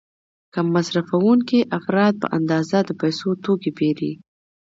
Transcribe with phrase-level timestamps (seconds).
[0.53, 4.11] کم مصرفوونکي افراد په اندازه د پیسو توکي پیري.